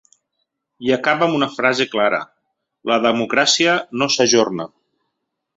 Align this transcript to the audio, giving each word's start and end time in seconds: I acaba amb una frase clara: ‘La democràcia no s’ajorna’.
I 0.87 0.93
acaba 0.95 1.27
amb 1.27 1.37
una 1.41 1.49
frase 1.57 1.87
clara: 1.91 2.21
‘La 2.93 2.99
democràcia 3.07 3.79
no 4.01 4.09
s’ajorna’. 4.17 4.71